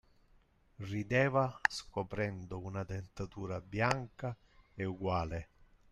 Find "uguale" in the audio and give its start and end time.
4.83-5.47